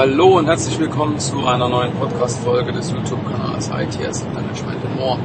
[0.00, 5.18] Hallo und herzlich willkommen zu einer neuen Podcast-Folge des YouTube-Kanals IT Asset Management and More.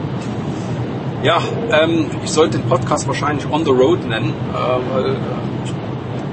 [1.23, 1.39] Ja,
[1.71, 5.17] ähm, ich sollte den Podcast wahrscheinlich on the road nennen, äh, weil äh,
[5.63, 5.71] ich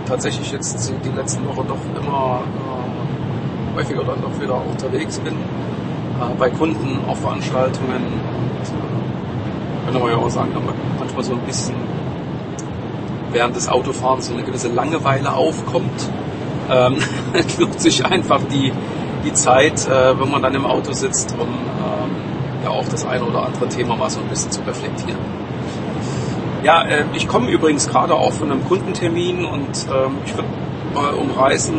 [0.08, 6.34] tatsächlich jetzt die letzten Wochen doch immer äh, häufiger dann doch wieder unterwegs bin, äh,
[6.36, 10.50] bei Kunden, auf Veranstaltungen und äh, kann aber ja auch sagen,
[10.98, 11.76] manchmal so ein bisschen
[13.30, 16.10] während des Autofahrens so eine gewisse Langeweile aufkommt
[16.70, 16.96] ähm,
[17.58, 18.72] nutzt sich einfach die,
[19.24, 22.10] die Zeit, äh, wenn man dann im Auto sitzt, um ähm,
[22.64, 25.18] ja auch das eine oder andere Thema mal so ein bisschen zu reflektieren.
[26.62, 30.48] Ja, äh, ich komme übrigens gerade auch von einem Kundentermin und ähm, ich würde
[30.94, 31.74] mal umreißen,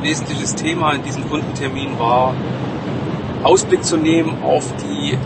[0.00, 2.34] wesentliches Thema in diesem Kundentermin war,
[3.42, 5.18] Ausblick zu nehmen auf die ähm,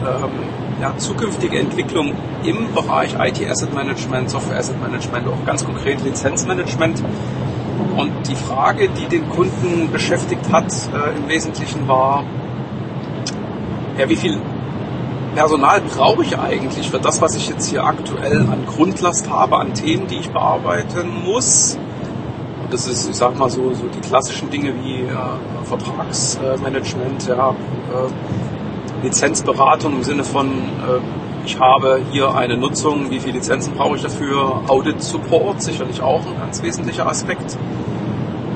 [0.81, 2.13] ja, zukünftige Entwicklung
[2.45, 7.03] im Bereich IT Asset Management, Software Asset Management, auch ganz konkret Lizenzmanagement.
[7.97, 12.25] Und die Frage, die den Kunden beschäftigt hat, äh, im Wesentlichen war,
[13.99, 14.39] ja, wie viel
[15.35, 19.75] Personal brauche ich eigentlich für das, was ich jetzt hier aktuell an Grundlast habe, an
[19.75, 21.79] Themen, die ich bearbeiten muss?
[22.63, 27.51] Und das ist, ich sag mal so, so die klassischen Dinge wie äh, Vertragsmanagement, ja,
[27.51, 33.97] äh, Lizenzberatung im Sinne von, äh, ich habe hier eine Nutzung, wie viele Lizenzen brauche
[33.97, 34.63] ich dafür?
[34.67, 37.57] Audit Support, sicherlich auch ein ganz wesentlicher Aspekt.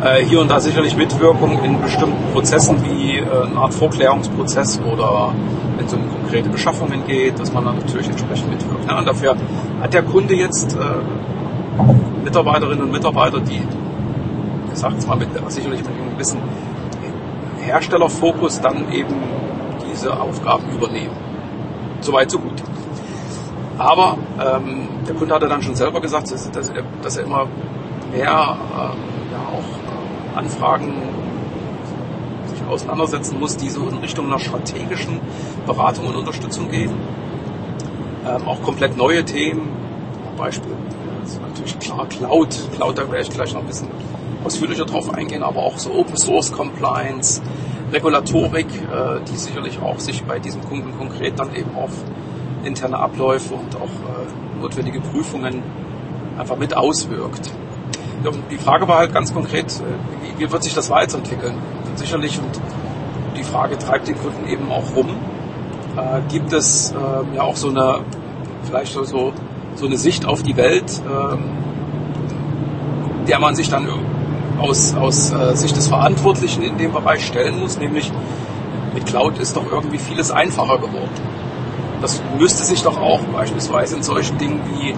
[0.02, 5.32] Äh, hier und da sicherlich Mitwirkung in bestimmten Prozessen wie äh, eine Art Vorklärungsprozess oder
[5.76, 8.92] wenn es um konkrete Beschaffungen geht, dass man dann natürlich entsprechend mitwirkt.
[8.92, 9.36] Und dafür
[9.80, 13.62] hat der Kunde jetzt äh, Mitarbeiterinnen und Mitarbeiter, die,
[14.72, 16.40] ich sage es mal, mit, sicherlich mit einem gewissen
[17.60, 19.14] Herstellerfokus dann eben
[19.88, 21.29] diese Aufgaben übernehmen.
[22.00, 22.62] Soweit, so gut.
[23.78, 27.46] Aber ähm, der Kunde hatte dann schon selber gesagt, dass, dass, er, dass er immer
[28.12, 28.56] mehr äh, ja,
[29.52, 30.94] auch äh, Anfragen
[32.46, 35.20] sich auseinandersetzen muss, die so in Richtung einer strategischen
[35.66, 36.92] Beratung und Unterstützung gehen.
[38.26, 39.68] Ähm, auch komplett neue Themen,
[40.36, 40.72] Beispiel
[41.20, 42.48] das ist natürlich klar Cloud.
[42.74, 43.88] Cloud, da werde ich gleich noch ein bisschen
[44.44, 47.42] ausführlicher drauf eingehen, aber auch so Open Source Compliance,
[47.92, 51.90] Regulatorik, äh, die sicherlich auch sich bei diesem Kunden konkret dann eben auf
[52.64, 55.62] interne Abläufe und auch äh, notwendige Prüfungen
[56.38, 57.50] einfach mit auswirkt.
[58.24, 61.54] Ja, die Frage war halt ganz konkret, äh, wie, wie, wird sich das weiterentwickeln?
[61.96, 62.60] Sicherlich, und
[63.36, 65.08] die Frage treibt den Kunden eben auch rum,
[65.96, 68.00] äh, gibt es äh, ja auch so eine,
[68.64, 69.32] vielleicht so,
[69.74, 71.44] so eine Sicht auf die Welt, ähm,
[73.26, 73.88] der man sich dann
[74.60, 78.12] aus, aus äh, Sicht des Verantwortlichen in dem Bereich stellen muss, nämlich
[78.94, 81.10] mit Cloud ist doch irgendwie vieles einfacher geworden.
[82.00, 84.94] Das müsste sich doch auch beispielsweise in solchen Dingen wie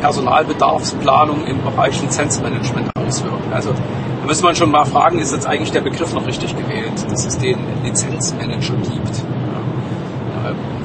[0.00, 3.52] Personalbedarfsplanung im Bereich Lizenzmanagement auswirken.
[3.52, 6.92] Also da müsste man schon mal fragen, ist jetzt eigentlich der Begriff noch richtig gewählt,
[7.10, 9.22] dass es den Lizenzmanager gibt.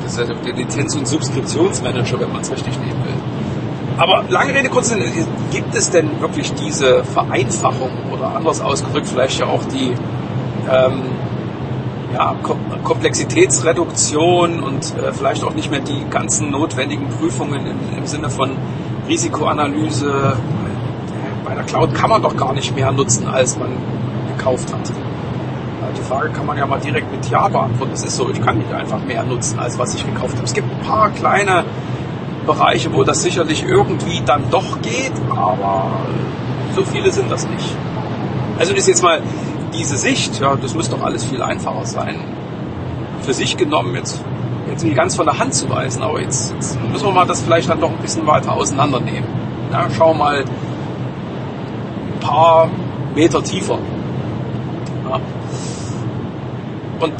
[0.03, 3.20] Das ist ja der Lizenz- und Subskriptionsmanager, wenn man es richtig nehmen will.
[4.01, 4.91] Aber lange Rede, kurz
[5.51, 9.93] gibt es denn wirklich diese Vereinfachung oder anders ausgedrückt vielleicht ja auch die
[10.71, 11.03] ähm,
[12.11, 12.35] ja,
[12.83, 18.57] Komplexitätsreduktion und äh, vielleicht auch nicht mehr die ganzen notwendigen Prüfungen im, im Sinne von
[19.07, 20.35] Risikoanalyse.
[21.45, 23.69] Bei der Cloud kann man doch gar nicht mehr nutzen, als man
[24.35, 24.91] gekauft hat.
[25.95, 27.93] Die Frage kann man ja mal direkt mit Ja beantworten.
[27.93, 30.45] Es ist so, ich kann nicht einfach mehr nutzen, als was ich gekauft habe.
[30.45, 31.65] Es gibt ein paar kleine
[32.51, 35.91] Bereiche, wo das sicherlich irgendwie dann doch geht, aber
[36.75, 37.75] so viele sind das nicht.
[38.59, 39.21] Also ist jetzt mal
[39.73, 42.15] diese Sicht, ja, das müsste doch alles viel einfacher sein,
[43.21, 44.21] für sich genommen jetzt,
[44.69, 47.41] jetzt nicht ganz von der Hand zu weisen, aber jetzt, jetzt müssen wir mal das
[47.41, 49.29] vielleicht dann doch ein bisschen weiter auseinandernehmen.
[49.71, 52.69] Ja, schauen wir mal ein paar
[53.15, 53.77] Meter tiefer.
[55.09, 55.19] Ja.
[56.99, 57.13] Und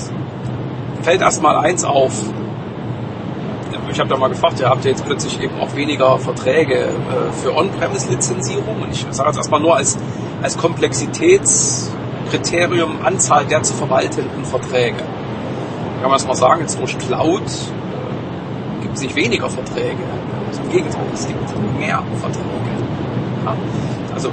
[1.02, 2.12] fällt erst mal eins auf.
[3.92, 7.56] Ich habe da mal gefragt, ihr habt jetzt plötzlich eben auch weniger Verträge äh, für
[7.56, 8.82] On-Premise-Lizenzierung.
[8.82, 9.98] Und ich sage jetzt erstmal nur als,
[10.42, 11.92] als Komplexitäts-
[12.32, 15.04] Kriterium Anzahl der zu verwaltenden Verträge.
[16.02, 20.04] Kann man es mal sagen, jetzt durch Cloud äh, gibt es nicht weniger Verträge.
[20.48, 21.40] Also Im Gegenteil, es gibt
[21.78, 22.48] mehr Verträge.
[23.46, 23.56] Ja?
[24.14, 24.32] Also äh,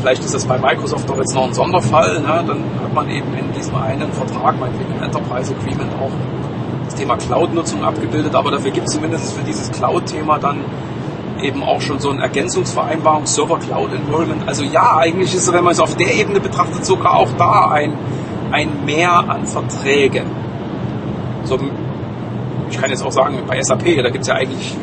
[0.00, 2.20] vielleicht ist das bei Microsoft doch jetzt noch ein Sonderfall.
[2.20, 2.44] Ne?
[2.46, 6.35] Dann hat man eben in diesem einen Vertrag, meinetwegen Enterprise Agreement, auch das
[6.96, 8.34] Thema Cloud-Nutzung abgebildet.
[8.34, 10.64] Aber dafür gibt es zumindest für dieses Cloud-Thema dann
[11.42, 14.48] eben auch schon so eine Ergänzungsvereinbarung, Server Cloud Enrollment.
[14.48, 17.92] Also ja, eigentlich ist, wenn man es auf der Ebene betrachtet, sogar auch da ein,
[18.50, 20.26] ein Mehr an Verträgen.
[21.44, 21.58] So,
[22.70, 24.74] ich kann jetzt auch sagen, bei SAP, da gibt es ja eigentlich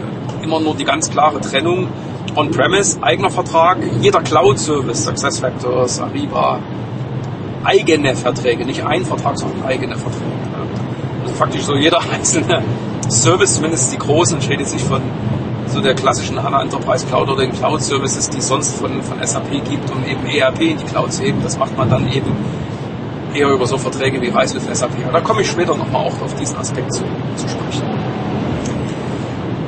[0.41, 1.87] immer nur die ganz klare Trennung
[2.35, 6.59] On-Premise, eigener Vertrag, jeder Cloud-Service, SuccessFactors, Ariba,
[7.63, 10.42] eigene Verträge, nicht ein Vertrag, sondern eigene Verträge.
[11.37, 12.61] Faktisch so jeder einzelne
[13.09, 15.01] Service, zumindest die großen, ich rede jetzt nicht von
[15.67, 19.25] so der klassischen HANA Enterprise Cloud oder den Cloud Services, die es sonst von, von
[19.25, 21.41] SAP gibt, um eben ERP in die Cloud zu heben.
[21.41, 22.35] Das macht man dann eben
[23.33, 24.91] eher über so Verträge wie Rise with SAP.
[25.03, 27.03] Aber da komme ich später nochmal auch auf diesen Aspekt zu,
[27.35, 27.83] zu sprechen.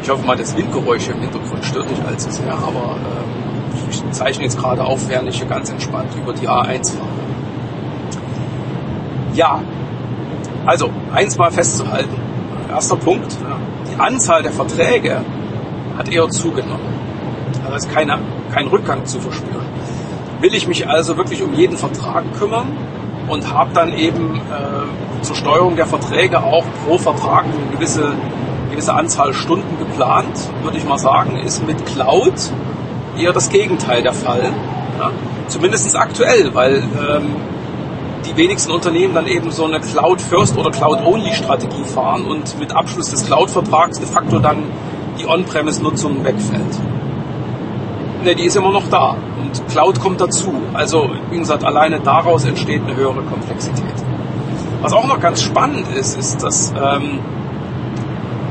[0.03, 4.43] Ich hoffe mal, das Windgeräusch im Hintergrund stört nicht allzu sehr, aber äh, ich zeichne
[4.43, 7.09] jetzt gerade auf, während ich hier ganz entspannt über die A1 fahre.
[9.33, 9.61] Ja,
[10.65, 12.15] also eins mal festzuhalten.
[12.69, 13.37] Erster Punkt,
[13.91, 15.21] die Anzahl der Verträge
[15.97, 16.95] hat eher zugenommen.
[17.67, 18.19] Da ist keine,
[18.51, 19.65] kein Rückgang zu verspüren.
[20.41, 22.67] Will ich mich also wirklich um jeden Vertrag kümmern
[23.29, 28.13] und habe dann eben äh, zur Steuerung der Verträge auch pro Vertrag eine gewisse,
[28.69, 32.33] gewisse Anzahl Stunden geplant, würde ich mal sagen, ist mit Cloud
[33.17, 34.51] eher das Gegenteil der Fall.
[34.99, 35.11] Ja?
[35.47, 37.35] Zumindest aktuell, weil ähm,
[38.37, 43.99] wenigsten Unternehmen dann eben so eine Cloud-First oder Cloud-Only-Strategie fahren und mit Abschluss des Cloud-Vertrags
[43.99, 44.63] de facto dann
[45.19, 46.79] die On-Premise-Nutzung wegfällt.
[48.23, 50.53] Ne, die ist immer noch da und Cloud kommt dazu.
[50.73, 53.93] Also, wie gesagt, alleine daraus entsteht eine höhere Komplexität.
[54.81, 57.19] Was auch noch ganz spannend ist, ist, dass ähm,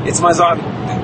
[0.04, 0.60] jetzt mal sagen,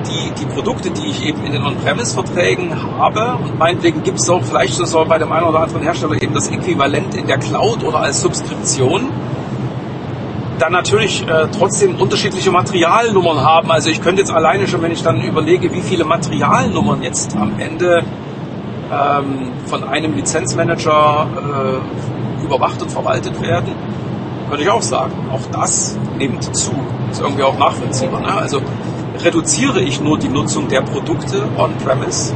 [0.07, 4.43] die, die Produkte, die ich eben in den On-Premise-Verträgen habe, und meinetwegen gibt es auch
[4.43, 7.99] vielleicht so bei dem einen oder anderen Hersteller eben das Äquivalent in der Cloud oder
[7.99, 9.09] als Subskription,
[10.59, 13.71] dann natürlich äh, trotzdem unterschiedliche Materialnummern haben.
[13.71, 17.59] Also ich könnte jetzt alleine schon, wenn ich dann überlege, wie viele Materialnummern jetzt am
[17.59, 18.03] Ende
[18.91, 23.73] ähm, von einem Lizenzmanager äh, überwacht und verwaltet werden,
[24.49, 26.73] könnte ich auch sagen, auch das nimmt zu.
[27.09, 28.21] Ist irgendwie auch nachvollziehbar.
[28.21, 28.33] Ne?
[28.33, 28.61] Also
[29.23, 32.33] reduziere ich nur die Nutzung der Produkte on-premise,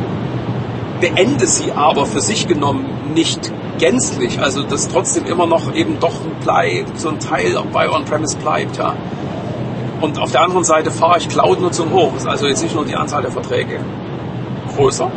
[1.00, 6.14] beende sie aber für sich genommen nicht gänzlich, also dass trotzdem immer noch eben doch
[6.44, 8.96] bleibt, so ein Teil bei On-Premise bleibt, ja.
[10.02, 12.96] Und auf der anderen Seite fahre ich Cloud-Nutzung hoch, ist also jetzt nicht nur die
[12.96, 13.80] Anzahl der Verträge
[14.76, 15.10] größer,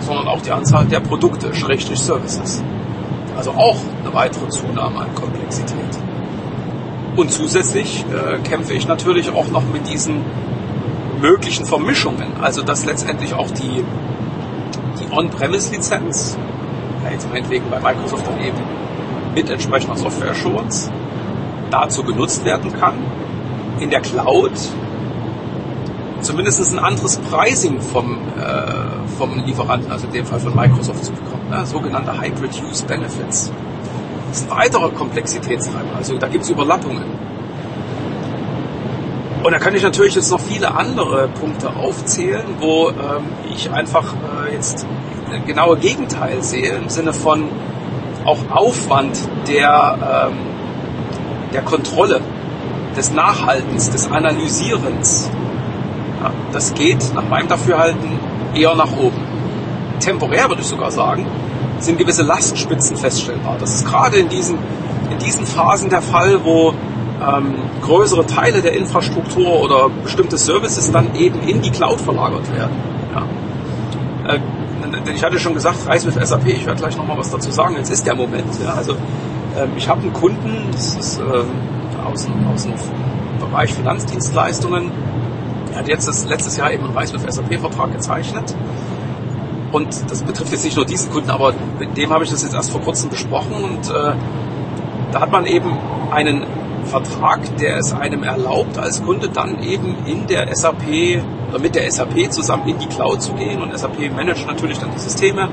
[0.00, 2.62] sondern auch die Anzahl der Produkte, Schrägstrich Services.
[3.36, 5.78] Also auch eine weitere Zunahme an Komplexität.
[7.16, 10.22] Und zusätzlich äh, kämpfe ich natürlich auch noch mit diesen
[11.22, 13.84] möglichen Vermischungen, also dass letztendlich auch die,
[15.00, 16.36] die On-Premise-Lizenz
[17.10, 18.58] jetzt meinetwegen bei Microsoft dann eben
[19.34, 20.90] mit entsprechender Software Assurance
[21.70, 22.94] dazu genutzt werden kann,
[23.80, 24.52] in der Cloud
[26.20, 31.12] zumindest ein anderes Pricing vom, äh, vom Lieferanten, also in dem Fall von Microsoft zu
[31.12, 31.66] bekommen, ne?
[31.66, 33.52] sogenannte Hybrid Use Benefits.
[34.28, 37.04] Das ist ein weiterer Komplexitätstreiber, also da gibt es Überlappungen.
[39.42, 42.94] Und da kann ich natürlich jetzt noch viele andere Punkte aufzählen, wo ähm,
[43.52, 44.14] ich einfach
[44.46, 44.86] äh, jetzt
[45.46, 47.48] genaue Gegenteil sehe, im Sinne von
[48.24, 49.18] auch Aufwand
[49.48, 50.36] der, ähm,
[51.52, 52.20] der Kontrolle,
[52.96, 55.30] des Nachhaltens, des Analysierens.
[56.22, 58.18] Ja, das geht nach meinem Dafürhalten
[58.54, 59.20] eher nach oben.
[59.98, 61.26] Temporär würde ich sogar sagen,
[61.78, 63.56] sind gewisse Lastspitzen feststellbar.
[63.58, 64.58] Das ist gerade in diesen,
[65.10, 66.74] in diesen Phasen der Fall, wo
[67.22, 72.76] ähm, größere Teile der Infrastruktur oder bestimmte Services dann eben in die Cloud verlagert werden.
[73.14, 74.34] Ja.
[74.34, 74.40] Äh,
[75.06, 77.76] denn ich hatte schon gesagt, Reis mit SAP, ich werde gleich nochmal was dazu sagen,
[77.76, 78.60] jetzt ist der Moment.
[78.62, 81.46] Ja, also ähm, ich habe einen Kunden, das ist ähm,
[82.04, 82.74] aus, dem, aus dem
[83.38, 84.90] Bereich Finanzdienstleistungen,
[85.72, 88.54] er hat jetzt das, letztes Jahr eben einen Reis mit SAP-Vertrag gezeichnet.
[89.72, 92.54] Und das betrifft jetzt nicht nur diesen Kunden, aber mit dem habe ich das jetzt
[92.54, 94.12] erst vor kurzem besprochen und äh,
[95.12, 95.70] da hat man eben
[96.10, 96.44] einen
[96.84, 101.90] Vertrag, der es einem erlaubt, als Kunde dann eben in der SAP oder mit der
[101.90, 105.48] SAP zusammen in die Cloud zu gehen und SAP managt natürlich dann die Systeme.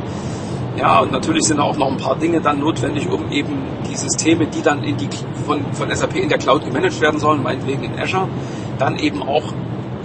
[0.78, 3.58] Ja, und natürlich sind auch noch ein paar Dinge dann notwendig, um eben
[3.90, 5.10] die Systeme, die dann in die,
[5.46, 8.30] von, von SAP in der Cloud gemanagt werden sollen, meinetwegen in Azure,
[8.78, 9.44] dann eben auch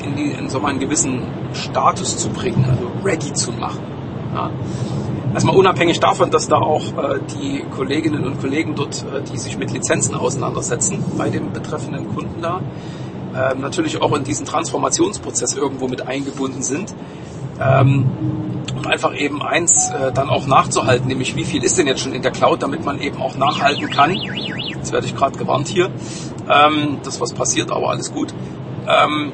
[0.05, 3.83] in, die, in so einen gewissen Status zu bringen, also ready zu machen.
[4.35, 4.51] Ja.
[5.35, 9.59] Erstmal unabhängig davon, dass da auch äh, die Kolleginnen und Kollegen dort, äh, die sich
[9.59, 12.61] mit Lizenzen auseinandersetzen, bei dem betreffenden Kunden da,
[13.35, 16.95] äh, natürlich auch in diesen Transformationsprozess irgendwo mit eingebunden sind.
[17.61, 18.07] Ähm,
[18.77, 22.13] um einfach eben eins äh, dann auch nachzuhalten, nämlich wie viel ist denn jetzt schon
[22.13, 24.13] in der Cloud, damit man eben auch nachhalten kann.
[24.13, 25.91] Jetzt werde ich gerade gewarnt hier,
[26.49, 28.35] ähm, das was passiert, aber alles gut.
[28.87, 29.33] Ähm,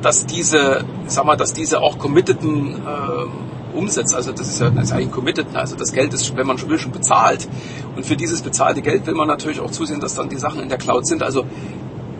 [0.00, 4.14] dass diese, sag mal, dass diese auch committeden äh, umsetzt.
[4.14, 5.46] Also das ist ja das ist eigentlich committed.
[5.54, 7.48] Also das Geld ist, wenn man schon will, schon bezahlt.
[7.96, 10.68] Und für dieses bezahlte Geld will man natürlich auch zusehen, dass dann die Sachen in
[10.68, 11.22] der Cloud sind.
[11.22, 11.44] Also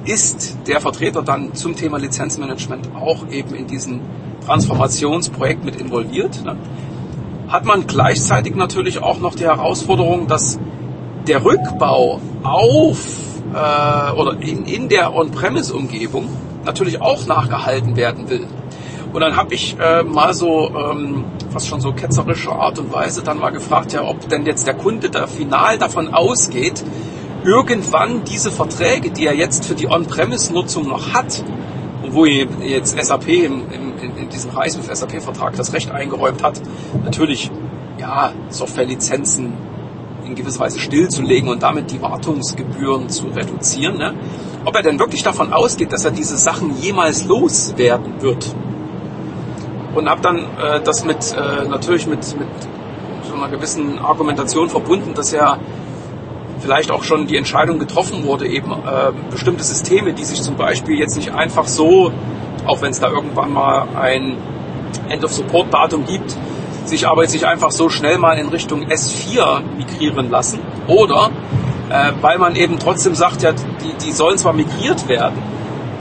[0.04, 4.00] ist der Vertreter dann zum Thema Lizenzmanagement auch eben in diesem
[4.44, 6.44] Transformationsprojekt mit involviert.
[6.44, 6.56] Ne?
[7.48, 10.58] Hat man gleichzeitig natürlich auch noch die Herausforderung, dass
[11.28, 12.98] der Rückbau auf
[13.54, 16.28] äh, oder in, in der On-Premise-Umgebung
[16.64, 18.46] natürlich auch nachgehalten werden will.
[19.12, 23.22] Und dann habe ich äh, mal so ähm, fast schon so ketzerische Art und Weise
[23.22, 26.82] dann mal gefragt, ja, ob denn jetzt der Kunde da final davon ausgeht,
[27.44, 31.44] irgendwann diese Verträge, die er jetzt für die On-Premise-Nutzung noch hat,
[32.08, 36.60] wo jetzt SAP im, im, in diesem Reismith SAP-Vertrag das Recht eingeräumt hat,
[37.04, 37.50] natürlich
[37.98, 39.52] ja Softwarelizenzen
[40.24, 43.98] in gewisser Weise stillzulegen und damit die Wartungsgebühren zu reduzieren.
[43.98, 44.14] Ne?
[44.64, 48.54] Ob er denn wirklich davon ausgeht, dass er diese Sachen jemals loswerden wird.
[49.94, 52.48] Und habe dann äh, das mit äh, natürlich mit, mit
[53.28, 55.58] so einer gewissen Argumentation verbunden, dass er
[56.60, 60.98] vielleicht auch schon die Entscheidung getroffen wurde, eben äh, bestimmte Systeme, die sich zum Beispiel
[60.98, 62.12] jetzt nicht einfach so,
[62.66, 64.36] auch wenn es da irgendwann mal ein
[65.08, 66.36] End-of-Support-Datum gibt,
[66.84, 70.60] sich aber jetzt nicht einfach so schnell mal in Richtung S4 migrieren lassen.
[70.86, 71.30] Oder
[71.90, 75.36] äh, weil man eben trotzdem sagt, ja, die, die sollen zwar migriert werden,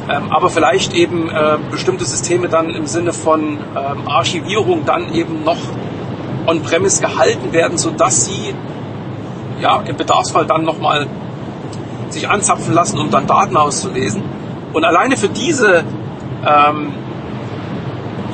[0.09, 5.43] ähm, aber vielleicht eben äh, bestimmte Systeme dann im Sinne von ähm, Archivierung dann eben
[5.43, 5.57] noch
[6.47, 8.53] on-premise gehalten werden, sodass sie
[9.61, 11.07] ja, im Bedarfsfall dann nochmal
[12.09, 14.23] sich anzapfen lassen, um dann Daten auszulesen.
[14.73, 15.83] Und alleine für diese,
[16.45, 16.93] ähm,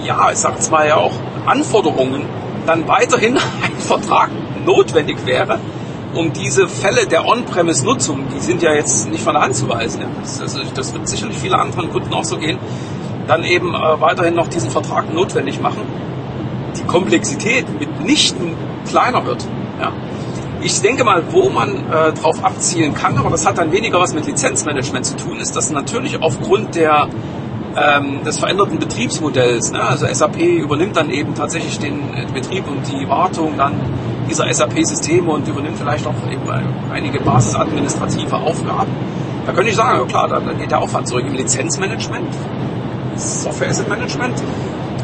[0.03, 1.13] ja, ich sag's mal ja auch,
[1.45, 2.23] Anforderungen
[2.65, 4.29] dann weiterhin ein Vertrag
[4.65, 5.59] notwendig wäre,
[6.17, 10.01] um diese Fälle der On-Premise-Nutzung, die sind ja jetzt nicht von der Hand zu weisen,
[10.21, 12.57] das, also das wird sicherlich viele anderen Kunden auch so gehen,
[13.27, 15.81] dann eben äh, weiterhin noch diesen Vertrag notwendig machen.
[16.77, 18.55] Die Komplexität mitnichten
[18.89, 19.45] kleiner wird.
[19.79, 19.91] Ja.
[20.61, 24.13] Ich denke mal, wo man äh, drauf abzielen kann, aber das hat dann weniger was
[24.13, 27.09] mit Lizenzmanagement zu tun, ist, dass natürlich aufgrund der
[27.75, 29.71] ähm, des veränderten Betriebsmodells.
[29.71, 29.81] Ne?
[29.81, 33.73] Also SAP übernimmt dann eben tatsächlich den äh, Betrieb und die Wartung dann
[34.29, 36.43] dieser SAP-Systeme und übernimmt vielleicht auch eben
[36.91, 38.91] einige basisadministrative Aufgaben.
[39.45, 42.27] Da könnte ich sagen, klar, da geht der Aufwand zurück im Lizenzmanagement,
[43.15, 44.43] Software Asset Management,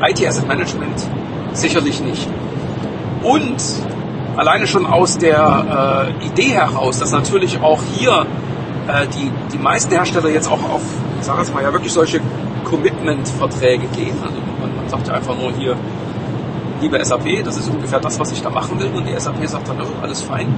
[0.01, 1.08] IT Asset Management
[1.53, 2.27] sicherlich nicht.
[3.24, 3.56] Und
[4.36, 8.25] alleine schon aus der äh, Idee heraus, dass natürlich auch hier
[8.88, 10.82] äh, die, die meisten Hersteller jetzt auch auf,
[11.20, 12.20] ich sage jetzt mal, ja wirklich solche
[12.65, 14.18] Commitment-Verträge gehen.
[14.22, 15.75] Also man, man, sagt ja einfach nur hier,
[16.84, 18.92] liebe SAP, das ist ungefähr das, was ich da machen will.
[18.94, 20.54] Und die SAP sagt dann, oh, alles fein.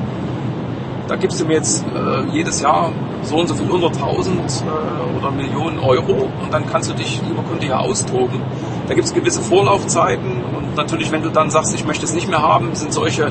[1.08, 2.92] Da gibst du mir jetzt äh, jedes Jahr
[3.22, 7.44] so und so viel 100.000 äh, oder Millionen Euro und dann kannst du dich, lieber
[7.44, 8.42] Kunde, ja austoben.
[8.88, 12.28] Da gibt es gewisse Vorlaufzeiten und natürlich, wenn du dann sagst, ich möchte es nicht
[12.28, 13.26] mehr haben, sind solche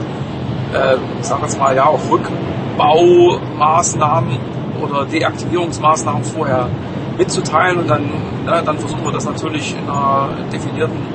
[0.73, 4.39] äh, sag jetzt mal, ja, auch Rückbaumaßnahmen
[4.81, 6.69] oder Deaktivierungsmaßnahmen vorher
[7.19, 8.05] mitzuteilen und dann,
[8.45, 11.14] ne, dann versuchen wir das natürlich in einer definierten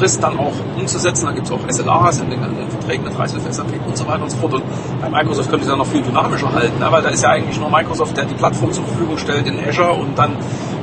[0.00, 1.26] Frist dann auch umzusetzen.
[1.26, 4.06] Da gibt es auch SLAs in den, in den Verträgen mit Reisel SAP und so
[4.06, 4.54] weiter und so fort.
[4.54, 4.62] Und
[5.02, 6.86] bei Microsoft könnte es dann noch viel dynamischer halten, ne?
[6.90, 9.92] weil da ist ja eigentlich nur Microsoft, der die Plattform zur Verfügung stellt in Azure
[9.92, 10.32] und dann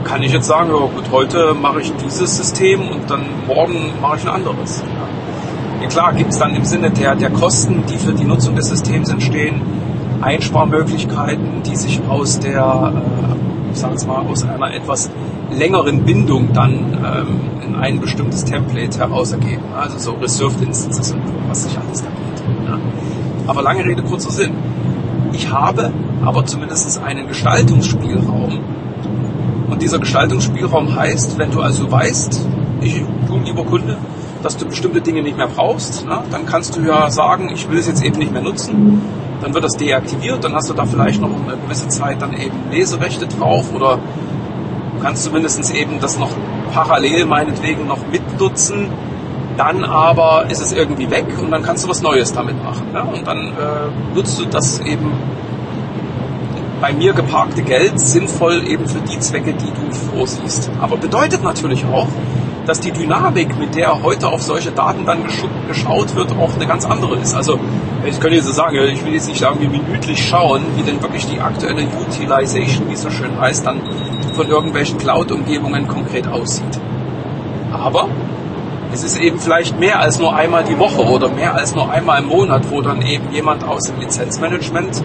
[0.04, 4.18] kann ich jetzt sagen, ja gut, heute mache ich dieses System und dann morgen mache
[4.18, 4.84] ich ein anderes.
[4.86, 5.82] Ja.
[5.82, 8.70] Ja, klar gibt es dann im Sinne der, der Kosten, die für die Nutzung des
[8.70, 9.62] Systems entstehen,
[10.22, 15.10] Einsparmöglichkeiten, die sich aus der, äh, ich jetzt mal, aus einer etwas
[15.52, 19.64] längeren Bindung dann ähm, in ein bestimmtes Template heraus ergeben.
[19.76, 22.68] Also so Reserved Instances und was sich alles da geht.
[22.68, 22.78] Ja.
[23.48, 24.52] Aber lange Rede, kurzer Sinn.
[25.34, 25.92] Ich habe
[26.24, 28.60] aber zumindest einen Gestaltungsspielraum.
[29.70, 32.46] Und dieser Gestaltungsspielraum heißt, wenn du also weißt,
[32.82, 33.98] ich, du lieber Kunde,
[34.44, 36.22] dass du bestimmte Dinge nicht mehr brauchst, ne?
[36.32, 39.02] dann kannst du ja sagen, ich will es jetzt eben nicht mehr nutzen.
[39.42, 42.56] Dann wird das deaktiviert, dann hast du da vielleicht noch eine gewisse Zeit dann eben
[42.72, 44.00] Leserechte drauf oder
[44.98, 46.32] du kannst zumindest eben das noch
[46.74, 48.90] parallel meinetwegen noch mitnutzen.
[49.58, 52.92] Dann aber ist es irgendwie weg und dann kannst du was Neues damit machen.
[52.94, 53.04] Ne?
[53.04, 55.12] Und dann äh, nutzt du das eben
[56.80, 60.70] bei mir geparkte Geld sinnvoll eben für die Zwecke, die du vorsiehst.
[60.80, 62.08] Aber bedeutet natürlich auch,
[62.68, 65.24] dass die Dynamik, mit der heute auf solche Daten dann
[65.68, 67.34] geschaut wird, auch eine ganz andere ist.
[67.34, 67.60] Also
[68.06, 71.40] ich könnte jetzt sagen, ich will jetzt nicht irgendwie minütlich schauen, wie denn wirklich die
[71.40, 73.82] aktuelle Utilization, wie es so schön heißt, dann
[74.38, 76.80] von irgendwelchen Cloud-Umgebungen konkret aussieht.
[77.74, 78.08] Aber
[78.94, 82.22] es ist eben vielleicht mehr als nur einmal die Woche oder mehr als nur einmal
[82.22, 85.04] im Monat, wo dann eben jemand aus dem Lizenzmanagement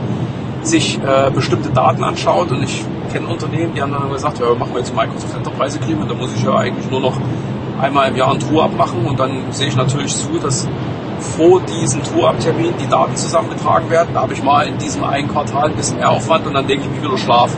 [0.62, 4.72] sich äh, bestimmte Daten anschaut und ich kenne Unternehmen, die haben dann gesagt, ja, machen
[4.74, 7.16] wir jetzt Microsoft Enterprise Agreement, da muss ich ja eigentlich nur noch
[7.80, 10.68] einmal im Jahr ein Tour-Up machen und dann sehe ich natürlich zu, dass
[11.36, 14.10] vor diesem Tour-Up-Termin die Daten zusammengetragen werden.
[14.14, 16.82] Da habe ich mal in diesem einen Quartal ein bisschen mehr Aufwand und dann lege
[16.82, 17.56] ich mich wieder schlafen.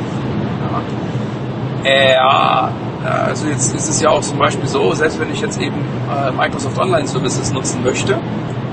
[1.85, 2.71] Ja.
[3.05, 5.77] Äh, also jetzt ist es ja auch zum Beispiel so, selbst wenn ich jetzt eben
[5.77, 8.19] äh, Microsoft Online Services nutzen möchte,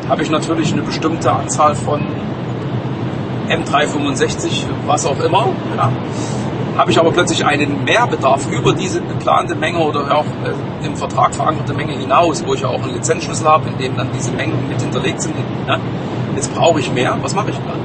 [0.10, 2.02] habe ich natürlich eine bestimmte Anzahl von
[3.50, 5.50] M365, was auch immer.
[5.78, 5.92] Ja.
[6.78, 11.36] Habe ich aber plötzlich einen Mehrbedarf über diese geplante Menge oder auch äh, im Vertrag
[11.36, 14.68] verankerte Menge hinaus, wo ich ja auch einen Lizenzschlüssel habe, in dem dann diese Mengen
[14.70, 15.36] mit hinterlegt sind.
[15.68, 15.78] Ja.
[16.36, 17.80] Jetzt brauche ich mehr, was mache ich dann?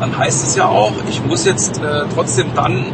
[0.00, 2.86] Dann heißt es ja auch, ich muss jetzt äh, trotzdem dann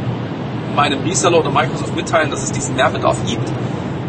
[0.74, 3.50] meinem Reseller oder Microsoft mitteilen, dass es diesen Mehrbedarf gibt.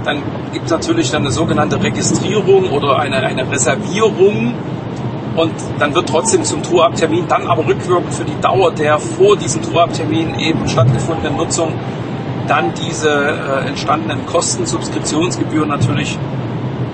[0.03, 0.21] Dann
[0.53, 4.53] gibt es natürlich dann eine sogenannte Registrierung oder eine, eine Reservierung
[5.35, 9.61] und dann wird trotzdem zum Tour-Up-Termin dann aber rückwirkend für die Dauer der vor diesem
[9.61, 11.73] Tour-Up-Termin eben stattgefundenen Nutzung
[12.47, 16.17] dann diese äh, entstandenen Kosten, Subskriptionsgebühren natürlich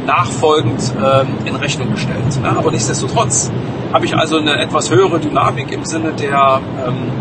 [0.05, 2.41] nachfolgend ähm, in Rechnung gestellt.
[2.41, 2.49] Ne?
[2.49, 3.51] Aber nichtsdestotrotz
[3.93, 7.11] habe ich also eine etwas höhere Dynamik im Sinne der ähm,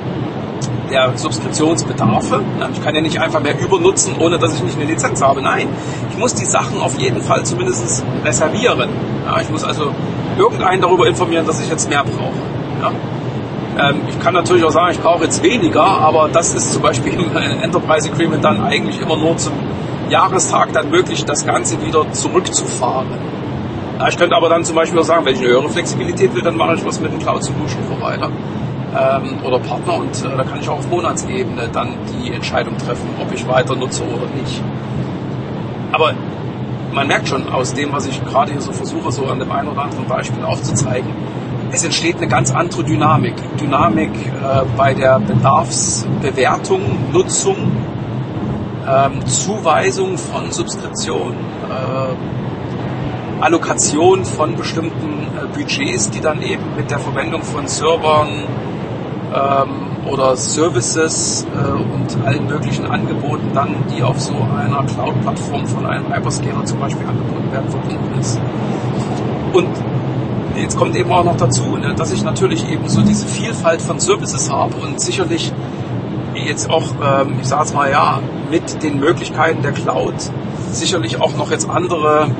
[0.90, 2.40] der Subskriptionsbedarfe.
[2.72, 5.42] Ich kann ja nicht einfach mehr übernutzen, ohne dass ich nicht eine Lizenz habe.
[5.42, 5.68] Nein,
[6.10, 8.88] ich muss die Sachen auf jeden Fall zumindest reservieren.
[9.40, 9.92] Ich muss also
[10.36, 12.32] irgendeinen darüber informieren, dass ich jetzt mehr brauche.
[13.78, 17.12] Ähm, ich kann natürlich auch sagen, ich brauche jetzt weniger, aber das ist zum Beispiel
[17.14, 19.52] im Enterprise Agreement dann eigentlich immer nur zum
[20.08, 23.06] Jahrestag dann möglich, das Ganze wieder zurückzufahren.
[24.08, 26.56] Ich könnte aber dann zum Beispiel auch sagen, wenn ich eine höhere Flexibilität will, dann
[26.56, 28.30] mache ich was mit dem Cloud Solution Provider
[28.96, 33.08] ähm, oder Partner und äh, da kann ich auch auf Monatsebene dann die Entscheidung treffen,
[33.20, 34.62] ob ich weiter nutze oder nicht.
[35.92, 36.14] Aber
[36.92, 39.68] man merkt schon aus dem, was ich gerade hier so versuche, so an dem einen
[39.68, 41.10] oder anderen Beispiel aufzuzeigen,
[41.72, 43.34] es entsteht eine ganz andere Dynamik.
[43.58, 46.80] Dynamik äh, bei der Bedarfsbewertung,
[47.12, 47.56] Nutzung,
[48.88, 51.32] ähm, Zuweisung von Subskription,
[51.68, 58.44] äh, Allokation von bestimmten äh, Budgets, die dann eben mit der Verwendung von Servern,
[59.34, 65.86] ähm, oder Services äh, und allen möglichen Angeboten dann, die auf so einer Cloud-Plattform von
[65.86, 68.40] einem Hyperscaler zum Beispiel angeboten werden, verbunden ist.
[69.52, 69.68] Und
[70.56, 74.00] jetzt kommt eben auch noch dazu, ne, dass ich natürlich eben so diese Vielfalt von
[74.00, 75.52] Services habe und sicherlich
[76.34, 80.14] jetzt auch, ähm, ich sage es mal ja, mit den Möglichkeiten der Cloud
[80.72, 82.30] sicherlich auch noch jetzt andere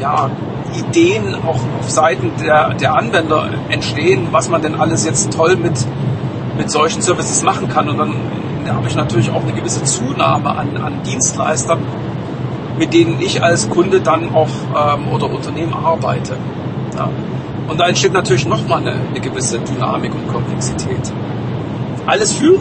[0.00, 0.30] ja,
[0.78, 5.74] Ideen auch auf Seiten der, der Anwender entstehen, was man denn alles jetzt toll mit,
[6.56, 7.88] mit solchen Services machen kann.
[7.88, 8.14] Und dann
[8.68, 11.80] habe ich natürlich auch eine gewisse Zunahme an, an Dienstleistern,
[12.78, 16.36] mit denen ich als Kunde dann auch ähm, oder Unternehmen arbeite.
[16.96, 17.08] Ja.
[17.68, 21.12] Und da entsteht natürlich nochmal eine, eine gewisse Dynamik und Komplexität.
[22.06, 22.60] Alles führt,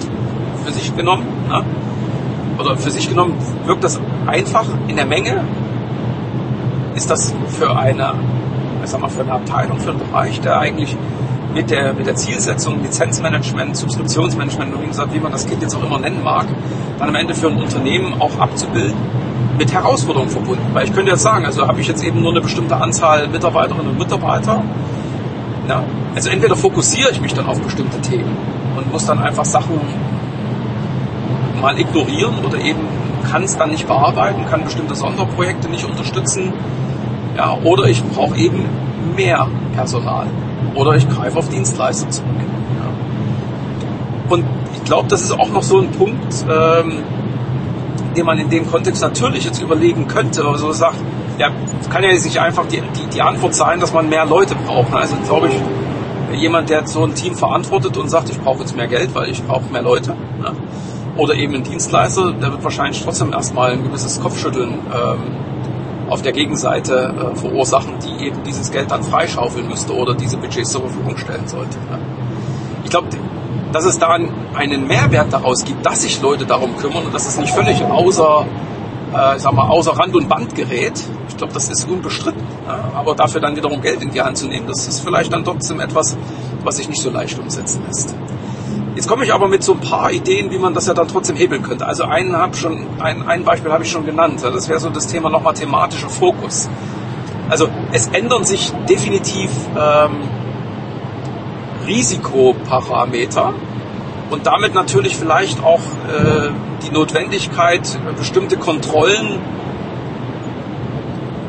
[0.65, 1.63] für sich genommen, ja,
[2.58, 5.43] oder für sich genommen wirkt das einfach in der Menge,
[6.95, 8.13] ist das für eine,
[8.84, 10.97] ich sag mal, für eine Abteilung, für einen Bereich, der eigentlich
[11.53, 15.84] mit der, mit der Zielsetzung, Lizenzmanagement, Subskriptionsmanagement, wie gesagt, wie man das Kind jetzt auch
[15.84, 16.45] immer nennen mag,
[16.99, 18.95] dann am Ende für ein Unternehmen auch abzubilden,
[19.58, 20.65] mit Herausforderungen verbunden.
[20.73, 23.88] Weil ich könnte jetzt sagen, also habe ich jetzt eben nur eine bestimmte Anzahl Mitarbeiterinnen
[23.88, 24.63] und Mitarbeiter.
[25.67, 28.38] Ja, also entweder fokussiere ich mich dann auf bestimmte Themen
[28.77, 29.79] und muss dann einfach Sachen
[31.62, 32.81] mal ignorieren oder eben
[33.31, 36.53] kann es dann nicht bearbeiten, kann bestimmte Sonderprojekte nicht unterstützen
[37.36, 38.65] ja, oder ich brauche eben
[39.15, 40.28] mehr Personal.
[40.74, 42.30] Oder ich greife auf Dienstleister zurück.
[42.39, 44.34] Ja.
[44.34, 47.04] Und ich glaube, das ist auch noch so ein Punkt, ähm,
[48.15, 50.45] den man in dem Kontext natürlich jetzt überlegen könnte.
[50.45, 50.98] Also sagt,
[51.38, 51.50] ja,
[51.89, 54.93] kann ja jetzt nicht einfach die, die, die Antwort sein, dass man mehr Leute braucht.
[54.93, 58.88] Also glaube ich, jemand, der so ein Team verantwortet und sagt, ich brauche jetzt mehr
[58.88, 60.15] Geld, weil ich brauche mehr Leute.
[60.43, 60.52] Ja.
[61.17, 65.19] Oder eben ein Dienstleister, der wird wahrscheinlich trotzdem erstmal ein gewisses Kopfschütteln ähm,
[66.10, 70.72] auf der Gegenseite äh, verursachen, die eben dieses Geld dann freischaufeln müsste oder diese Budgets
[70.72, 71.78] zur Verfügung stellen sollte.
[71.89, 71.98] Ja.
[72.84, 73.08] Ich glaube,
[73.72, 74.18] dass es da
[74.54, 78.46] einen Mehrwert daraus gibt, dass sich Leute darum kümmern und dass es nicht völlig außer,
[79.13, 80.94] äh, sag mal, außer Rand und Band gerät.
[81.28, 82.44] Ich glaube, das ist unbestritten.
[82.68, 82.91] Ja.
[82.96, 85.80] Aber dafür dann wiederum Geld in die Hand zu nehmen, das ist vielleicht dann trotzdem
[85.80, 86.15] etwas,
[86.63, 88.15] was sich nicht so leicht umsetzen lässt.
[88.95, 91.36] Jetzt komme ich aber mit so ein paar Ideen, wie man das ja dann trotzdem
[91.36, 91.86] hebeln könnte.
[91.86, 94.41] Also einen hab schon, ein, ein Beispiel habe ich schon genannt.
[94.41, 96.69] Das wäre so das Thema nochmal thematischer Fokus.
[97.49, 100.12] Also es ändern sich definitiv ähm,
[101.86, 103.53] Risikoparameter
[104.29, 106.49] und damit natürlich vielleicht auch äh,
[106.88, 109.39] die Notwendigkeit, bestimmte Kontrollen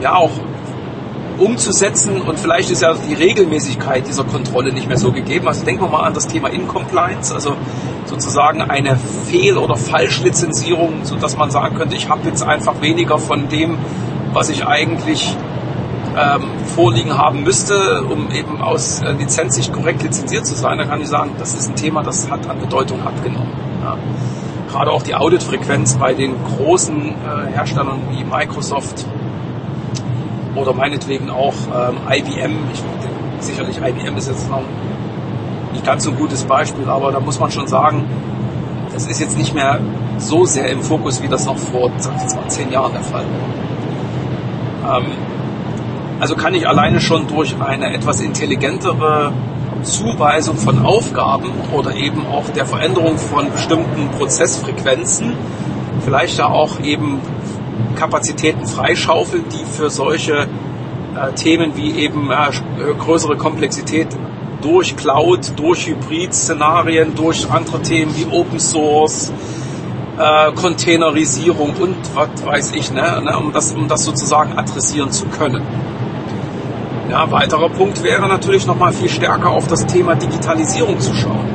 [0.01, 0.33] ja auch
[1.39, 5.49] umzusetzen und vielleicht ist ja die Regelmäßigkeit dieser Kontrolle nicht mehr so gegeben.
[5.49, 7.57] Also denken wir mal an das Thema Incompliance, also
[8.07, 8.97] sozusagen eine
[9.27, 13.79] Fehl- oder Falschlizenzierung, sodass man sagen könnte, ich habe jetzt einfach weniger von dem,
[14.33, 15.37] was ich eigentlich
[16.17, 16.45] ähm,
[16.75, 20.79] vorliegen haben müsste, um eben aus äh, Lizenzsicht korrekt lizenziert zu sein.
[20.79, 23.53] Da kann ich sagen, das ist ein Thema, das hat an Bedeutung abgenommen.
[23.83, 23.97] Ja.
[24.71, 29.07] Gerade auch die Auditfrequenz bei den großen äh, Herstellern wie Microsoft,
[30.57, 32.57] oder meinetwegen auch ähm, IBM.
[32.73, 32.83] Ich,
[33.41, 34.63] sicherlich IBM ist jetzt noch
[35.73, 38.05] nicht ganz so ein gutes Beispiel, aber da muss man schon sagen,
[38.93, 39.79] das ist jetzt nicht mehr
[40.19, 41.91] so sehr im Fokus, wie das noch vor,
[42.49, 43.25] zehn Jahren der Fall
[44.83, 44.99] war.
[44.99, 45.07] Ähm,
[46.19, 49.33] also kann ich alleine schon durch eine etwas intelligentere
[49.83, 55.35] Zuweisung von Aufgaben oder eben auch der Veränderung von bestimmten Prozessfrequenzen
[56.03, 57.21] vielleicht da auch eben
[57.97, 60.47] Kapazitäten freischaufeln, die für solche
[61.17, 64.09] äh, Themen wie eben äh, größere Komplexität
[64.61, 69.33] durch Cloud, durch Hybrid-Szenarien, durch andere Themen wie Open Source,
[70.19, 75.27] äh, Containerisierung und was weiß ich, ne, ne, um, das, um das sozusagen adressieren zu
[75.27, 75.63] können.
[77.11, 81.49] Ja, weiterer Punkt wäre natürlich nochmal viel stärker auf das Thema Digitalisierung zu schauen.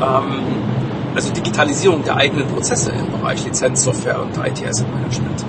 [0.00, 0.57] Ähm,
[1.18, 5.44] also Digitalisierung der eigenen Prozesse im Bereich Lizenzsoftware und ITS-Management.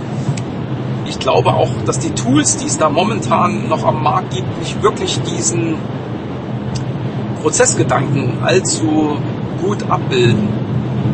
[1.05, 4.81] Ich glaube auch, dass die Tools, die es da momentan noch am Markt gibt, nicht
[4.81, 5.75] wirklich diesen
[7.43, 9.17] Prozessgedanken allzu
[9.61, 10.47] gut abbilden.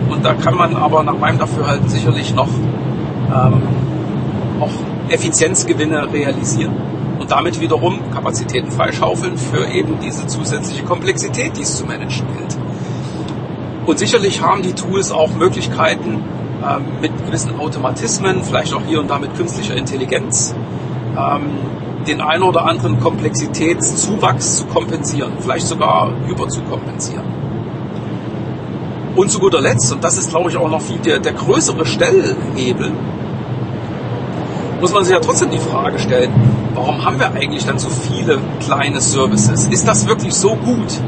[0.10, 3.62] Und da kann man aber nach meinem Dafürhalten sicherlich noch ähm,
[4.62, 4.72] auch
[5.10, 6.72] Effizienzgewinne realisieren
[7.20, 12.65] und damit wiederum Kapazitäten freischaufeln für eben diese zusätzliche Komplexität, die es zu managen gilt.
[13.86, 16.24] Und sicherlich haben die Tools auch Möglichkeiten,
[16.64, 20.56] ähm, mit gewissen Automatismen, vielleicht auch hier und da mit künstlicher Intelligenz,
[21.16, 21.52] ähm,
[22.08, 27.26] den einen oder anderen Komplexitätszuwachs zu kompensieren, vielleicht sogar über zu kompensieren.
[29.16, 31.86] Und zu guter Letzt, und das ist glaube ich auch noch viel der, der größere
[31.86, 32.92] Stellhebel,
[34.82, 36.32] muss man sich ja trotzdem die Frage stellen,
[36.74, 39.68] warum haben wir eigentlich dann so viele kleine Services?
[39.68, 41.00] Ist das wirklich so gut?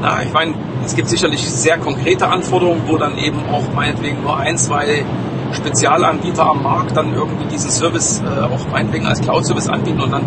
[0.00, 0.54] Na, ich meine,
[0.88, 5.04] es gibt sicherlich sehr konkrete Anforderungen, wo dann eben auch meinetwegen nur ein, zwei
[5.52, 10.22] Spezialanbieter am Markt dann irgendwie diesen Service äh, auch meinetwegen als Cloud-Service anbieten und dann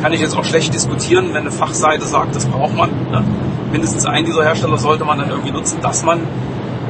[0.00, 2.90] kann ich jetzt auch schlecht diskutieren, wenn eine Fachseite sagt, das braucht man.
[3.10, 3.24] Ne?
[3.72, 6.20] Mindestens einen dieser Hersteller sollte man dann irgendwie nutzen, dass man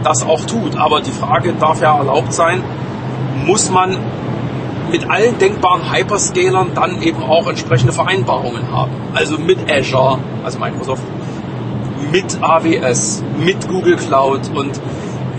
[0.02, 0.76] das auch tut.
[0.76, 2.62] Aber die Frage darf ja erlaubt sein,
[3.46, 3.96] muss man
[4.90, 8.92] mit allen denkbaren Hyperscalern dann eben auch entsprechende Vereinbarungen haben.
[9.14, 11.02] Also mit Azure, also Microsoft,
[12.14, 14.80] mit AWS, mit Google Cloud und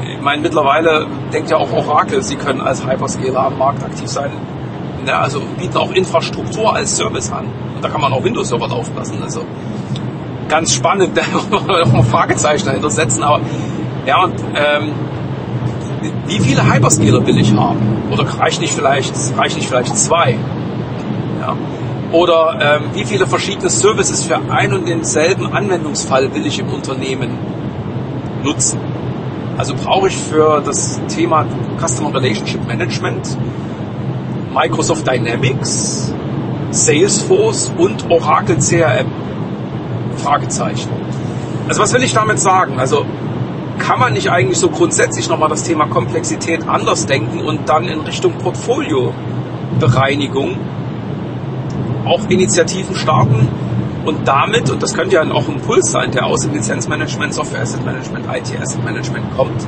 [0.05, 4.29] ich meine, mittlerweile denkt ja auch Oracle, sie können als Hyperscaler am Markt aktiv sein.
[5.07, 7.45] Ja, also bieten auch Infrastruktur als Service an.
[7.75, 9.23] Und da kann man auch Windows-Server laufen lassen.
[9.23, 9.45] Also
[10.49, 11.21] ganz spannend, da
[11.81, 13.23] auch mal Fragezeichen dahinter setzen.
[13.23, 13.39] Aber
[14.05, 14.91] ja, und ähm,
[16.27, 18.03] wie viele Hyperscaler will ich haben?
[18.11, 20.37] Oder reicht nicht vielleicht, reicht nicht vielleicht zwei?
[22.15, 27.31] Oder ähm, wie viele verschiedene Services für einen und denselben Anwendungsfall will ich im Unternehmen
[28.41, 28.79] nutzen?
[29.57, 31.45] Also brauche ich für das Thema
[31.77, 33.37] Customer Relationship Management
[34.53, 36.13] Microsoft Dynamics,
[36.69, 39.11] Salesforce und Oracle CRM?
[40.15, 40.89] Fragezeichen.
[41.67, 42.79] Also was will ich damit sagen?
[42.79, 43.05] Also
[43.77, 47.99] kann man nicht eigentlich so grundsätzlich nochmal das Thema Komplexität anders denken und dann in
[47.99, 50.57] Richtung Portfoliobereinigung
[52.05, 53.47] auch Initiativen starten
[54.05, 57.61] und damit, und das könnte ja auch ein Impuls sein, der aus dem Lizenzmanagement, Software
[57.61, 59.67] Asset Management, IT Asset Management kommt,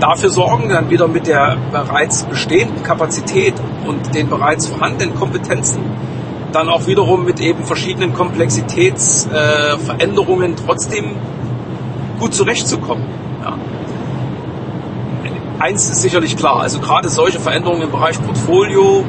[0.00, 3.54] dafür sorgen, dann wieder mit der bereits bestehenden Kapazität
[3.86, 5.80] und den bereits vorhandenen Kompetenzen
[6.52, 11.16] dann auch wiederum mit eben verschiedenen Komplexitätsveränderungen äh, trotzdem
[12.20, 13.04] gut zurechtzukommen.
[13.42, 13.56] Ja.
[15.58, 19.04] Eins ist sicherlich klar, also gerade solche Veränderungen im Bereich Portfolio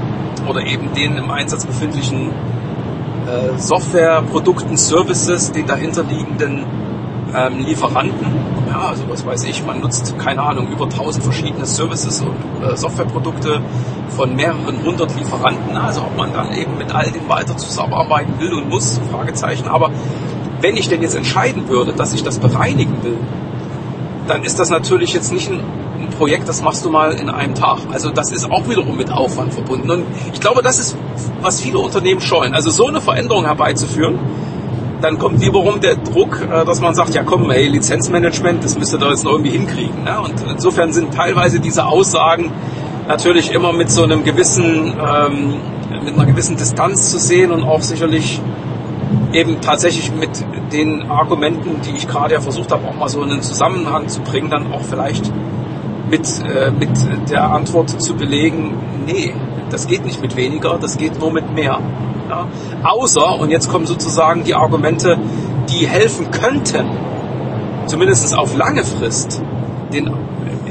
[0.47, 2.31] oder eben den im Einsatz befindlichen
[3.27, 6.65] äh, Softwareprodukten, Services, den dahinterliegenden
[7.35, 8.27] ähm, Lieferanten.
[8.69, 12.75] Ja, also was weiß ich, man nutzt, keine Ahnung, über 1000 verschiedene Services und äh,
[12.75, 13.61] Softwareprodukte
[14.09, 15.75] von mehreren hundert Lieferanten.
[15.77, 19.67] Also ob man dann eben mit all dem weiter zusammenarbeiten will und muss, Fragezeichen.
[19.67, 19.91] Aber
[20.61, 23.17] wenn ich denn jetzt entscheiden würde, dass ich das bereinigen will,
[24.27, 25.59] dann ist das natürlich jetzt nicht ein,
[26.17, 27.79] Projekt, das machst du mal in einem Tag.
[27.91, 29.89] Also das ist auch wiederum mit Aufwand verbunden.
[29.89, 30.97] Und ich glaube, das ist,
[31.41, 32.53] was viele Unternehmen scheuen.
[32.53, 34.19] Also so eine Veränderung herbeizuführen,
[35.01, 38.93] dann kommt wiederum der Druck, äh, dass man sagt, ja komm, ey, Lizenzmanagement, das müsst
[38.93, 40.03] ihr da jetzt noch irgendwie hinkriegen.
[40.05, 40.19] Ne?
[40.21, 42.51] Und insofern sind teilweise diese Aussagen
[43.07, 45.55] natürlich immer mit so einem gewissen, ähm,
[46.05, 48.41] mit einer gewissen Distanz zu sehen und auch sicherlich
[49.33, 50.29] eben tatsächlich mit
[50.71, 54.21] den Argumenten, die ich gerade ja versucht habe, auch mal so in einen Zusammenhang zu
[54.21, 55.31] bringen, dann auch vielleicht
[56.13, 59.33] mit, äh, mit der Antwort zu belegen, nee,
[59.71, 61.79] das geht nicht mit weniger, das geht nur mit mehr.
[62.29, 62.47] Ja?
[62.83, 65.17] Außer, und jetzt kommen sozusagen die Argumente,
[65.69, 66.85] die helfen könnten,
[67.87, 69.41] zumindest auf lange Frist,
[69.91, 70.11] den,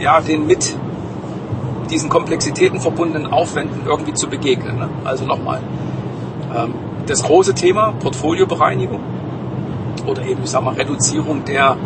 [0.01, 0.77] ja, den mit
[1.91, 4.79] diesen Komplexitäten verbundenen Aufwänden irgendwie zu begegnen.
[4.79, 4.89] Ne?
[5.03, 5.59] Also nochmal,
[6.57, 6.75] ähm,
[7.07, 9.01] das große Thema Portfoliobereinigung
[10.07, 11.77] oder eben, ich sag mal, Reduzierung der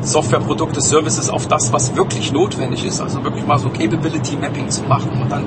[0.00, 3.00] Softwareprodukte, Services auf das, was wirklich notwendig ist.
[3.00, 5.44] Also wirklich mal so Capability Mapping zu machen und dann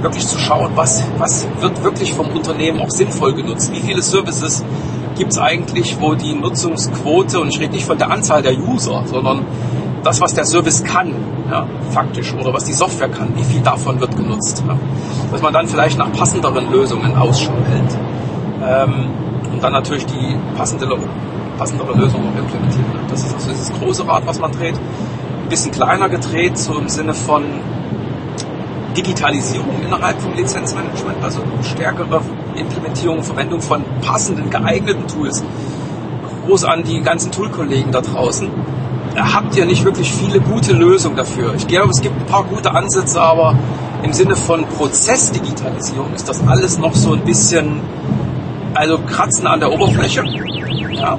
[0.00, 3.72] wirklich zu schauen, was, was wird wirklich vom Unternehmen auch sinnvoll genutzt.
[3.72, 4.64] Wie viele Services
[5.16, 9.04] gibt es eigentlich, wo die Nutzungsquote, und ich rede nicht von der Anzahl der User,
[9.06, 9.44] sondern
[10.02, 11.14] das, was der Service kann,
[11.50, 14.62] ja, faktisch, oder was die Software kann, wie viel davon wird genutzt.
[14.66, 14.76] Ja.
[15.30, 17.98] Dass man dann vielleicht nach passenderen Lösungen Ausschau hält.
[18.64, 19.10] Ähm,
[19.52, 20.86] und dann natürlich die passende
[21.58, 23.01] passendere Lösung noch implementieren.
[23.12, 24.74] Das ist dieses große Rad, was man dreht.
[24.74, 27.44] Ein bisschen kleiner gedreht, so im Sinne von
[28.96, 32.22] Digitalisierung innerhalb vom Lizenzmanagement, also stärkere
[32.56, 35.42] Implementierung, Verwendung von passenden, geeigneten Tools.
[36.46, 38.48] Groß an die ganzen Toolkollegen da draußen.
[39.14, 41.54] Da habt ihr nicht wirklich viele gute Lösungen dafür.
[41.54, 43.54] Ich glaube, es gibt ein paar gute Ansätze, aber
[44.02, 47.80] im Sinne von Prozessdigitalisierung ist das alles noch so ein bisschen,
[48.74, 50.24] also kratzen an der Oberfläche.
[50.92, 51.18] Ja.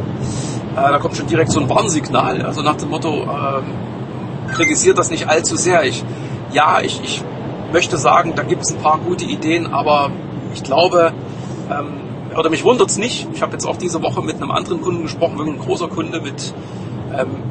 [0.76, 5.12] Äh, da kommt schon direkt so ein Warnsignal, also nach dem Motto, äh, kritisiert das
[5.12, 5.84] nicht allzu sehr.
[5.84, 6.04] Ich,
[6.52, 7.24] ja, ich, ich
[7.72, 10.12] möchte sagen, da gibt es ein paar gute Ideen, aber
[10.54, 11.14] ich glaube,
[11.72, 13.28] ähm, oder mich wundert es nicht.
[13.34, 16.22] Ich habe jetzt auch diese Woche mit einem anderen Kunden gesprochen, wirklich ein großer Kunde
[16.22, 16.54] mit
[17.16, 17.44] ähm,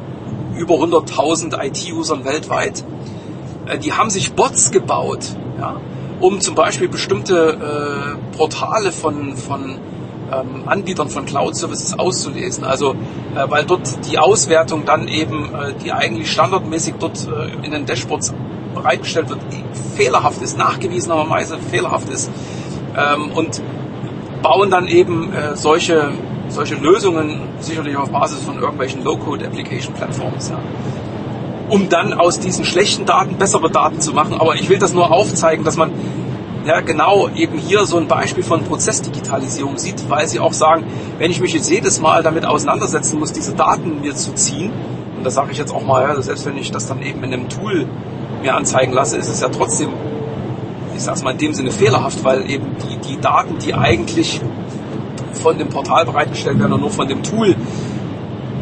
[0.57, 2.83] über 100.000 IT-Usern weltweit.
[3.65, 5.77] Äh, die haben sich Bots gebaut, ja,
[6.19, 9.77] um zum Beispiel bestimmte äh, Portale von, von
[10.41, 12.63] ähm, Anbietern von Cloud-Services auszulesen.
[12.63, 12.91] Also
[13.35, 17.85] äh, weil dort die Auswertung dann eben, äh, die eigentlich standardmäßig dort äh, in den
[17.85, 18.33] Dashboards
[18.73, 19.39] bereitgestellt wird,
[19.95, 22.31] fehlerhaft ist, nachgewiesenerweise fehlerhaft ist.
[22.95, 23.61] Ähm, und
[24.41, 26.11] bauen dann eben äh, solche,
[26.49, 30.49] solche Lösungen sicherlich auf Basis von irgendwelchen Low-Code-Application-Plattforms.
[30.49, 30.59] Ja
[31.69, 34.35] um dann aus diesen schlechten Daten bessere Daten zu machen.
[34.39, 35.91] Aber ich will das nur aufzeigen, dass man
[36.65, 40.85] ja, genau eben hier so ein Beispiel von Prozessdigitalisierung sieht, weil sie auch sagen,
[41.17, 44.71] wenn ich mich jetzt jedes Mal damit auseinandersetzen muss, diese Daten mir zu ziehen,
[45.17, 47.33] und das sage ich jetzt auch mal, ja, selbst wenn ich das dann eben in
[47.33, 47.85] einem Tool
[48.41, 49.89] mir anzeigen lasse, ist es ja trotzdem,
[50.95, 54.41] ich sage es mal in dem Sinne fehlerhaft, weil eben die, die Daten, die eigentlich
[55.33, 57.55] von dem Portal bereitgestellt werden und nur von dem Tool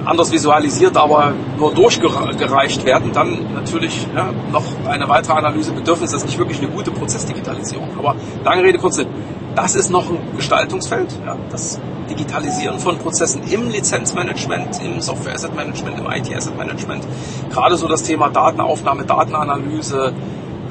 [0.05, 6.03] anders visualisiert, aber nur durchgereicht werden, dann natürlich ja, noch eine weitere Analyse bedürfen.
[6.03, 7.89] Das ist nicht wirklich eine gute Prozessdigitalisierung.
[7.97, 9.07] Aber lange Rede, kurz Sinn.
[9.55, 11.13] Das ist noch ein Gestaltungsfeld.
[11.25, 17.05] Ja, das Digitalisieren von Prozessen im Lizenzmanagement, im Software Asset Management, im IT Asset Management.
[17.49, 20.13] Gerade so das Thema Datenaufnahme, Datenanalyse,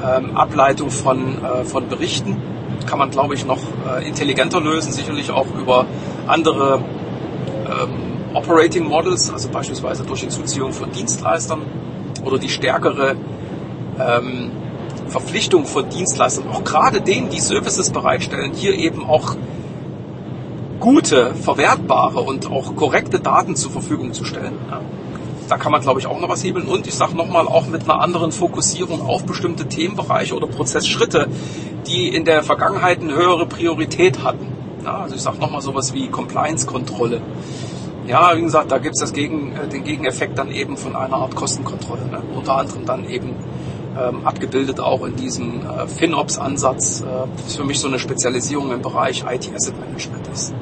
[0.04, 2.36] ähm, Ableitung von, äh, von Berichten
[2.86, 4.92] kann man, glaube ich, noch äh, intelligenter lösen.
[4.92, 5.86] Sicherlich auch über
[6.26, 6.82] andere
[7.66, 11.62] ähm, Operating Models, also beispielsweise durch Hinzuziehung von Dienstleistern
[12.24, 13.16] oder die stärkere
[13.98, 14.50] ähm,
[15.08, 19.36] Verpflichtung von Dienstleistern, auch gerade denen, die Services bereitstellen, hier eben auch
[20.78, 24.54] gute, verwertbare und auch korrekte Daten zur Verfügung zu stellen.
[24.70, 24.80] Ja.
[25.48, 26.68] Da kann man, glaube ich, auch noch was hebeln.
[26.68, 31.26] Und ich sage nochmal, auch mit einer anderen Fokussierung auf bestimmte Themenbereiche oder Prozessschritte,
[31.88, 34.46] die in der Vergangenheit eine höhere Priorität hatten.
[34.84, 37.20] Ja, also ich sage nochmal sowas wie Compliance-Kontrolle
[38.10, 41.36] ja, wie gesagt, da gibt es Gegen, äh, den Gegeneffekt dann eben von einer Art
[41.36, 42.06] Kostenkontrolle.
[42.06, 42.20] Ne?
[42.34, 43.36] Unter anderem dann eben
[43.96, 47.04] ähm, abgebildet auch in diesem äh, FinOps-Ansatz, äh,
[47.44, 50.52] das für mich so eine Spezialisierung im Bereich IT-Asset Management ist.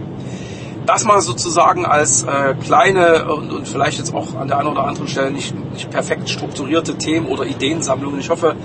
[0.85, 4.85] Das mal sozusagen als äh, kleine und, und vielleicht jetzt auch an der einen oder
[4.85, 8.21] anderen Stelle nicht, nicht perfekt strukturierte Themen oder Ideensammlungen.
[8.21, 8.57] Ich hoffe,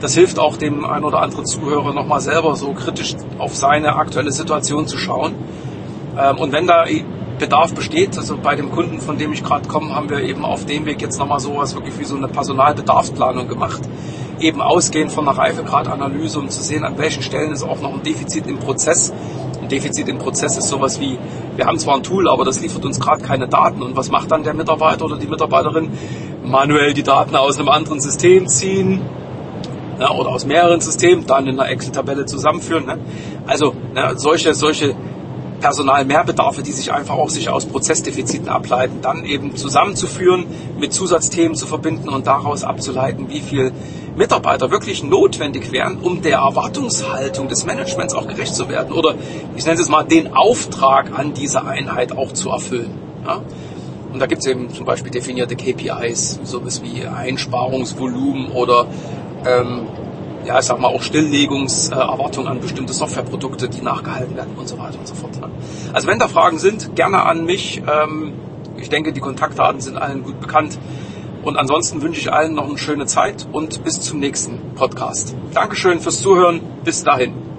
[0.00, 4.32] das hilft auch dem einen oder anderen Zuhörer nochmal selber so kritisch auf seine aktuelle
[4.32, 5.34] Situation zu schauen.
[6.18, 6.84] Ähm, und wenn da
[7.38, 8.16] Bedarf besteht.
[8.16, 11.00] Also bei dem Kunden, von dem ich gerade komme, haben wir eben auf dem Weg
[11.02, 13.82] jetzt nochmal sowas wirklich wie so eine Personalbedarfsplanung gemacht.
[14.38, 18.02] Eben ausgehend von einer Reifegradanalyse, um zu sehen, an welchen Stellen ist auch noch ein
[18.02, 19.12] Defizit im Prozess.
[19.62, 21.18] Ein Defizit im Prozess ist sowas wie,
[21.56, 23.82] wir haben zwar ein Tool, aber das liefert uns gerade keine Daten.
[23.82, 25.90] Und was macht dann der Mitarbeiter oder die Mitarbeiterin?
[26.44, 29.00] Manuell die Daten aus einem anderen System ziehen,
[29.98, 32.86] ja, oder aus mehreren Systemen, dann in einer Excel-Tabelle zusammenführen.
[32.86, 32.98] Ne?
[33.46, 34.94] Also ne, solche, solche
[35.60, 40.46] Personalmehrbedarfe, die sich einfach auch sich aus Prozessdefiziten ableiten, dann eben zusammenzuführen,
[40.78, 43.72] mit Zusatzthemen zu verbinden und daraus abzuleiten, wie viel
[44.16, 49.14] Mitarbeiter wirklich notwendig wären, um der Erwartungshaltung des Managements auch gerecht zu werden oder
[49.56, 52.92] ich nenne es mal den Auftrag an diese Einheit auch zu erfüllen.
[53.26, 53.42] Ja?
[54.12, 58.86] Und da gibt es eben zum Beispiel definierte KPIs, sowas wie Einsparungsvolumen oder
[59.44, 59.86] ähm,
[60.46, 64.98] ja, ich sag mal, auch Stilllegungserwartungen an bestimmte Softwareprodukte, die nachgehalten werden und so weiter
[64.98, 65.40] und so fort.
[65.40, 65.48] Ne?
[65.92, 67.82] Also wenn da Fragen sind, gerne an mich.
[67.86, 68.32] Ähm,
[68.76, 70.78] ich denke, die Kontaktdaten sind allen gut bekannt.
[71.42, 75.34] Und ansonsten wünsche ich allen noch eine schöne Zeit und bis zum nächsten Podcast.
[75.54, 76.60] Dankeschön fürs Zuhören.
[76.84, 77.55] Bis dahin.